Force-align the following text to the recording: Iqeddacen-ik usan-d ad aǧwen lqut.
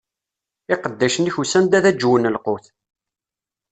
Iqeddacen-ik 0.73 1.35
usan-d 1.41 1.73
ad 1.77 1.85
aǧwen 1.91 2.29
lqut. 2.35 2.65